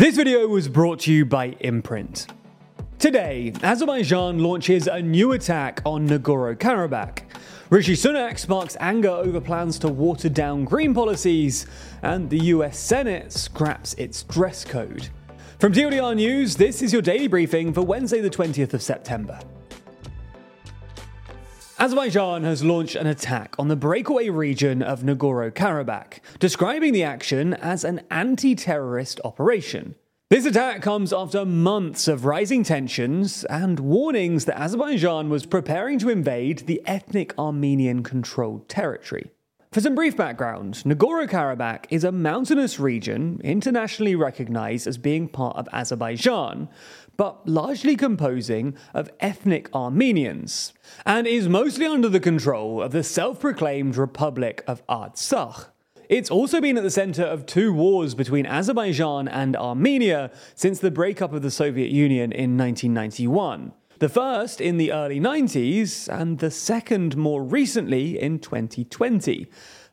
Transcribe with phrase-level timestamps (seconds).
[0.00, 2.28] This video was brought to you by Imprint.
[2.98, 7.24] Today, Azerbaijan launches a new attack on Nagorno Karabakh.
[7.68, 11.66] Rishi Sunak sparks anger over plans to water down green policies,
[12.00, 15.10] and the US Senate scraps its dress code.
[15.58, 19.38] From TLDR News, this is your daily briefing for Wednesday, the 20th of September.
[21.80, 27.54] Azerbaijan has launched an attack on the breakaway region of Nagorno Karabakh, describing the action
[27.54, 29.94] as an anti terrorist operation.
[30.28, 36.10] This attack comes after months of rising tensions and warnings that Azerbaijan was preparing to
[36.10, 39.30] invade the ethnic Armenian controlled territory.
[39.72, 45.56] For some brief background, Nagorno Karabakh is a mountainous region internationally recognized as being part
[45.56, 46.68] of Azerbaijan,
[47.16, 50.72] but largely composing of ethnic Armenians,
[51.06, 55.66] and is mostly under the control of the self proclaimed Republic of Artsakh.
[56.08, 60.90] It's also been at the center of two wars between Azerbaijan and Armenia since the
[60.90, 63.70] breakup of the Soviet Union in 1991.
[64.00, 69.46] The first in the early 90s, and the second more recently in 2020,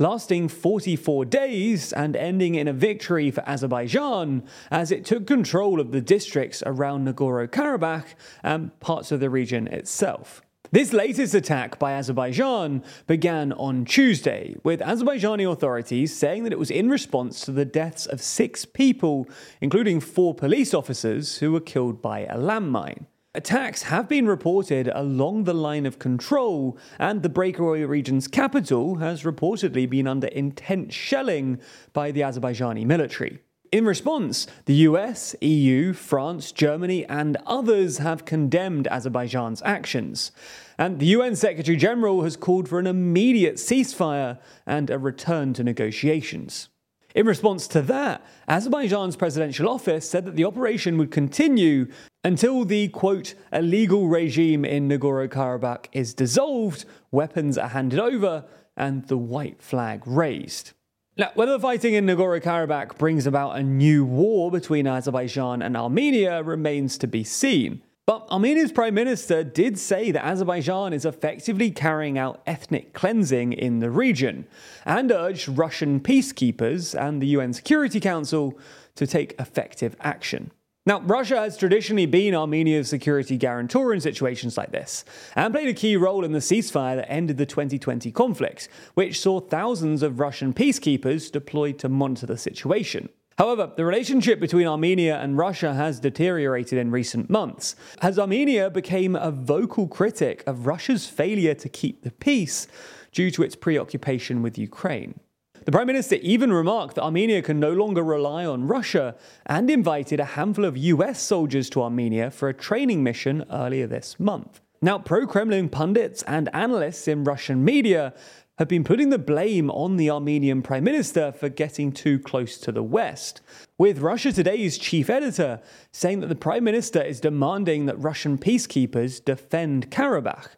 [0.00, 4.42] lasting 44 days and ending in a victory for Azerbaijan
[4.72, 9.68] as it took control of the districts around Nagorno Karabakh and parts of the region
[9.68, 10.42] itself.
[10.72, 16.72] This latest attack by Azerbaijan began on Tuesday, with Azerbaijani authorities saying that it was
[16.72, 19.28] in response to the deaths of six people,
[19.60, 23.06] including four police officers who were killed by a landmine.
[23.34, 29.22] Attacks have been reported along the line of control, and the breakaway region's capital has
[29.22, 31.58] reportedly been under intense shelling
[31.94, 33.38] by the Azerbaijani military.
[33.72, 40.30] In response, the US, EU, France, Germany, and others have condemned Azerbaijan's actions.
[40.76, 45.64] And the UN Secretary General has called for an immediate ceasefire and a return to
[45.64, 46.68] negotiations.
[47.14, 51.88] In response to that, Azerbaijan's presidential office said that the operation would continue
[52.24, 58.44] until the quote illegal regime in Nagorno Karabakh is dissolved, weapons are handed over,
[58.76, 60.72] and the white flag raised.
[61.18, 66.42] Now, whether fighting in Nagorno Karabakh brings about a new war between Azerbaijan and Armenia
[66.42, 67.82] remains to be seen.
[68.04, 73.78] But Armenia's prime minister did say that Azerbaijan is effectively carrying out ethnic cleansing in
[73.78, 74.48] the region
[74.84, 78.58] and urged Russian peacekeepers and the UN Security Council
[78.96, 80.50] to take effective action.
[80.84, 85.04] Now, Russia has traditionally been Armenia's security guarantor in situations like this,
[85.36, 89.38] and played a key role in the ceasefire that ended the 2020 conflict, which saw
[89.38, 93.10] thousands of Russian peacekeepers deployed to monitor the situation.
[93.38, 99.16] However, the relationship between Armenia and Russia has deteriorated in recent months, as Armenia became
[99.16, 102.68] a vocal critic of Russia's failure to keep the peace
[103.12, 105.18] due to its preoccupation with Ukraine.
[105.64, 109.14] The Prime Minister even remarked that Armenia can no longer rely on Russia
[109.46, 114.18] and invited a handful of US soldiers to Armenia for a training mission earlier this
[114.18, 114.60] month.
[114.84, 118.14] Now, pro Kremlin pundits and analysts in Russian media
[118.62, 122.70] have been putting the blame on the Armenian Prime Minister for getting too close to
[122.70, 123.40] the West,
[123.76, 129.24] with Russia Today's chief editor saying that the Prime Minister is demanding that Russian peacekeepers
[129.24, 130.50] defend Karabakh.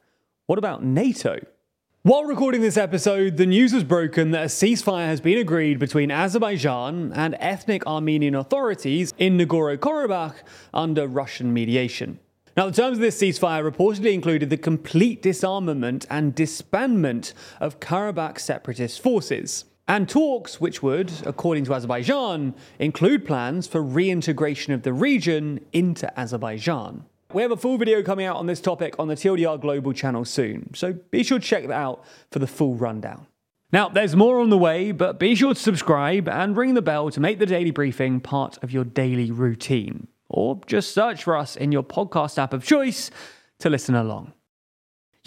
[0.44, 1.38] What about NATO?
[2.02, 6.10] While recording this episode, the news was broken that a ceasefire has been agreed between
[6.10, 10.34] Azerbaijan and ethnic Armenian authorities in Nagorno Karabakh
[10.74, 12.18] under Russian mediation.
[12.56, 18.38] Now, the terms of this ceasefire reportedly included the complete disarmament and disbandment of Karabakh
[18.38, 24.92] separatist forces, and talks which would, according to Azerbaijan, include plans for reintegration of the
[24.92, 27.04] region into Azerbaijan.
[27.32, 30.24] We have a full video coming out on this topic on the TLDR Global channel
[30.24, 33.26] soon, so be sure to check that out for the full rundown.
[33.72, 37.10] Now, there's more on the way, but be sure to subscribe and ring the bell
[37.10, 41.56] to make the daily briefing part of your daily routine or just search for us
[41.56, 43.10] in your podcast app of choice
[43.60, 44.32] to listen along.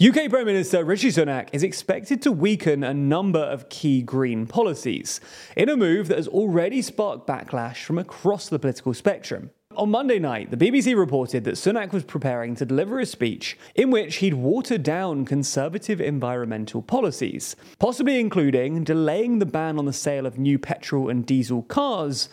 [0.00, 5.20] UK Prime Minister Rishi Sunak is expected to weaken a number of key green policies
[5.56, 9.50] in a move that has already sparked backlash from across the political spectrum.
[9.78, 13.90] On Monday night, the BBC reported that Sunak was preparing to deliver a speech in
[13.90, 20.26] which he'd watered down conservative environmental policies, possibly including delaying the ban on the sale
[20.26, 22.28] of new petrol and diesel cars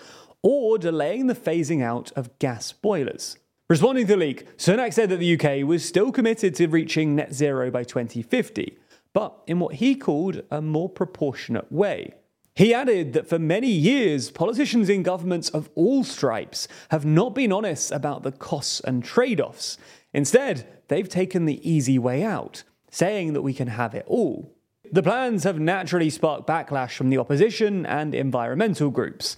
[0.46, 3.40] or delaying the phasing out of gas boilers.
[3.68, 7.34] Responding to the leak, Sunak said that the UK was still committed to reaching net
[7.34, 8.78] zero by 2050,
[9.12, 12.14] but in what he called a more proportionate way.
[12.54, 17.52] He added that for many years, politicians in governments of all stripes have not been
[17.52, 19.80] honest about the costs and trade offs.
[20.14, 22.62] Instead, they've taken the easy way out,
[22.92, 24.54] saying that we can have it all.
[24.92, 29.38] The plans have naturally sparked backlash from the opposition and environmental groups.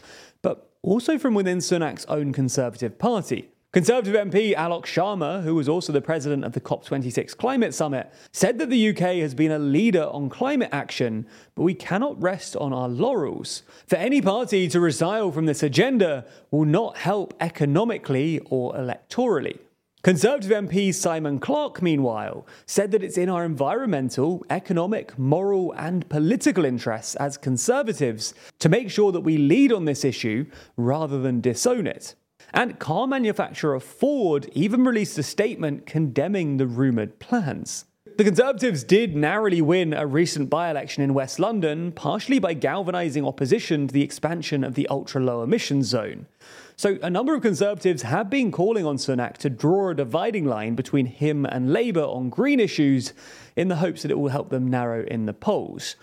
[0.88, 3.50] Also from within Sunak's own Conservative Party.
[3.74, 8.58] Conservative MP Alok Sharma, who was also the president of the COP26 Climate Summit, said
[8.60, 12.72] that the UK has been a leader on climate action, but we cannot rest on
[12.72, 13.64] our laurels.
[13.86, 19.60] For any party to resile from this agenda will not help economically or electorally.
[20.08, 26.64] Conservative MP Simon Clarke, meanwhile, said that it's in our environmental, economic, moral, and political
[26.64, 30.46] interests as Conservatives to make sure that we lead on this issue
[30.78, 32.16] rather than disown it.
[32.54, 37.84] And car manufacturer Ford even released a statement condemning the rumoured plans.
[38.18, 43.26] The Conservatives did narrowly win a recent by election in West London, partially by galvanising
[43.26, 46.28] opposition to the expansion of the ultra low emissions zone.
[46.80, 50.76] So, a number of Conservatives have been calling on Sunak to draw a dividing line
[50.76, 53.14] between him and Labour on green issues
[53.56, 55.96] in the hopes that it will help them narrow in the polls.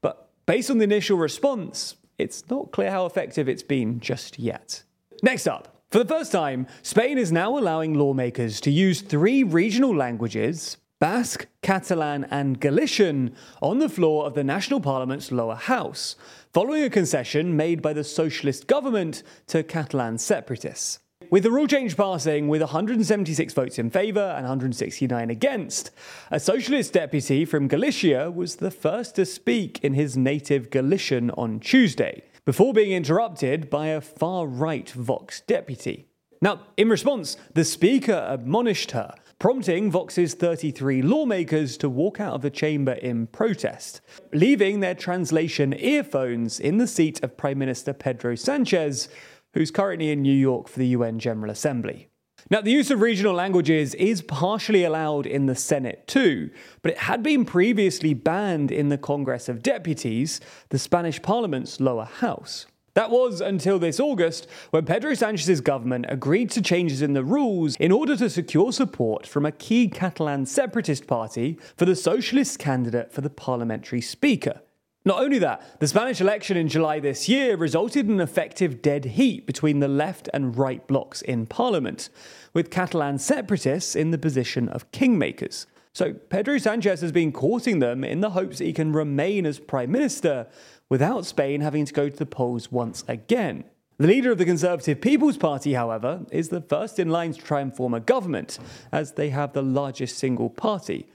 [0.00, 4.84] But based on the initial response, it's not clear how effective it's been just yet.
[5.22, 9.94] Next up, for the first time, Spain is now allowing lawmakers to use three regional
[9.94, 16.14] languages Basque, Catalan, and Galician on the floor of the National Parliament's lower house,
[16.52, 21.00] following a concession made by the socialist government to Catalan separatists.
[21.28, 25.90] With the rule change passing with 176 votes in favour and 169 against,
[26.30, 31.58] a socialist deputy from Galicia was the first to speak in his native Galician on
[31.58, 36.06] Tuesday, before being interrupted by a far right Vox deputy.
[36.40, 42.42] Now, in response, the Speaker admonished her, prompting Vox's 33 lawmakers to walk out of
[42.42, 44.00] the chamber in protest,
[44.32, 49.08] leaving their translation earphones in the seat of Prime Minister Pedro Sanchez,
[49.52, 52.06] who's currently in New York for the UN General Assembly.
[52.50, 56.50] Now, the use of regional languages is partially allowed in the Senate too,
[56.82, 62.04] but it had been previously banned in the Congress of Deputies, the Spanish parliament's lower
[62.04, 62.66] house.
[62.94, 67.74] That was until this August, when Pedro Sanchez's government agreed to changes in the rules
[67.76, 73.10] in order to secure support from a key Catalan separatist party for the socialist candidate
[73.10, 74.60] for the parliamentary speaker.
[75.06, 79.06] Not only that, the Spanish election in July this year resulted in an effective dead
[79.06, 82.10] heat between the left and right blocs in parliament,
[82.52, 85.64] with Catalan separatists in the position of kingmakers.
[85.94, 89.58] So Pedro Sanchez has been courting them in the hopes that he can remain as
[89.58, 90.46] prime minister
[90.88, 93.64] without Spain having to go to the polls once again.
[93.98, 97.60] The leader of the Conservative People's Party, however, is the first in line to try
[97.60, 98.58] and form a government,
[98.90, 101.06] as they have the largest single party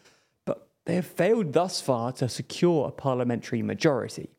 [0.46, 4.30] But they have failed thus far to secure a parliamentary majority.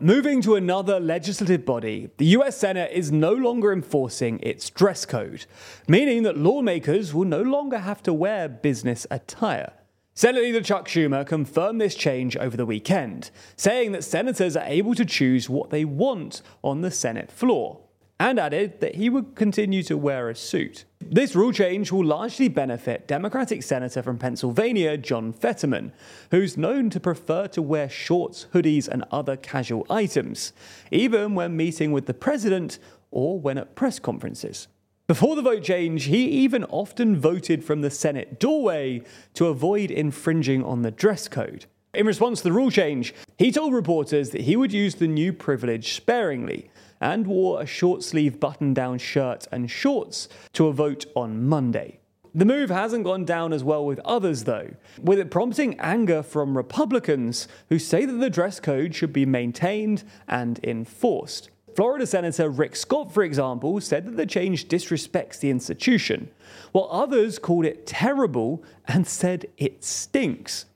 [0.00, 5.46] Moving to another legislative body, the US Senate is no longer enforcing its dress code,
[5.88, 9.72] meaning that lawmakers will no longer have to wear business attire.
[10.14, 14.94] Senate Leader Chuck Schumer confirmed this change over the weekend, saying that senators are able
[14.94, 17.80] to choose what they want on the Senate floor
[18.20, 20.84] and added that he would continue to wear a suit.
[21.10, 25.94] This rule change will largely benefit Democratic Senator from Pennsylvania John Fetterman,
[26.30, 30.52] who's known to prefer to wear shorts, hoodies, and other casual items,
[30.90, 32.78] even when meeting with the president
[33.10, 34.68] or when at press conferences.
[35.06, 39.00] Before the vote change, he even often voted from the Senate doorway
[39.32, 41.64] to avoid infringing on the dress code.
[41.94, 45.32] In response to the rule change, he told reporters that he would use the new
[45.32, 46.70] privilege sparingly,
[47.00, 51.98] and wore a short sleeve button down shirt and shorts to a vote on Monday.
[52.34, 54.70] The move hasn't gone down as well with others, though,
[55.02, 60.04] with it prompting anger from Republicans who say that the dress code should be maintained
[60.28, 61.50] and enforced.
[61.74, 66.30] Florida Senator Rick Scott, for example, said that the change disrespects the institution,
[66.72, 70.66] while others called it terrible and said it stinks.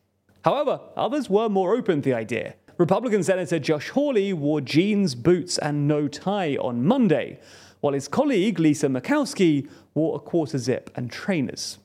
[0.45, 2.55] However, others were more open to the idea.
[2.79, 7.39] Republican Senator Josh Hawley wore jeans, boots, and no tie on Monday,
[7.81, 11.79] while his colleague Lisa Murkowski wore a quarter zip and trainers.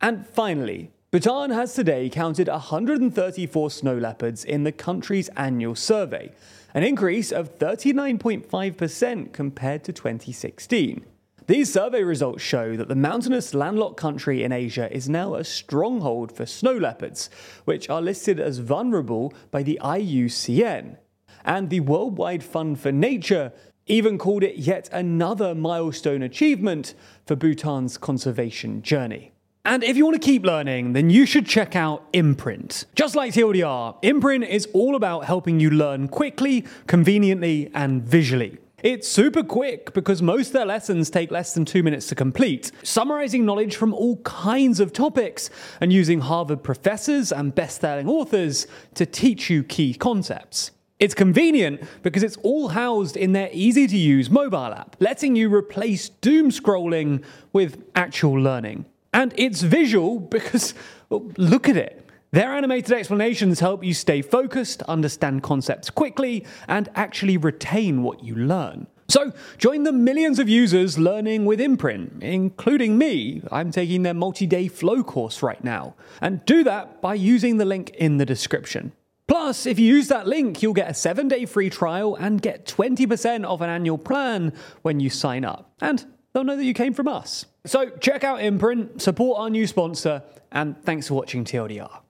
[0.00, 6.32] And finally, Bhutan has today counted 134 snow leopards in the country's annual survey,
[6.72, 11.04] an increase of 39.5% compared to 2016.
[11.52, 16.34] These survey results show that the mountainous landlocked country in Asia is now a stronghold
[16.34, 17.28] for snow leopards,
[17.66, 20.96] which are listed as vulnerable by the IUCN.
[21.44, 23.52] And the Worldwide Fund for Nature
[23.84, 26.94] even called it yet another milestone achievement
[27.26, 29.32] for Bhutan's conservation journey.
[29.66, 32.86] And if you want to keep learning, then you should check out Imprint.
[32.94, 38.56] Just like TLDR, Imprint is all about helping you learn quickly, conveniently, and visually.
[38.82, 42.72] It's super quick because most of their lessons take less than two minutes to complete,
[42.82, 48.66] summarizing knowledge from all kinds of topics and using Harvard professors and best selling authors
[48.94, 50.72] to teach you key concepts.
[50.98, 55.54] It's convenient because it's all housed in their easy to use mobile app, letting you
[55.54, 57.22] replace doom scrolling
[57.52, 58.86] with actual learning.
[59.14, 60.74] And it's visual because
[61.08, 62.01] well, look at it.
[62.32, 68.34] Their animated explanations help you stay focused, understand concepts quickly, and actually retain what you
[68.34, 68.86] learn.
[69.06, 73.42] So, join the millions of users learning with Imprint, including me.
[73.52, 75.94] I'm taking their multi day flow course right now.
[76.22, 78.92] And do that by using the link in the description.
[79.28, 82.64] Plus, if you use that link, you'll get a seven day free trial and get
[82.64, 85.74] 20% off an annual plan when you sign up.
[85.82, 87.44] And they'll know that you came from us.
[87.66, 92.02] So, check out Imprint, support our new sponsor, and thanks for watching TLDR.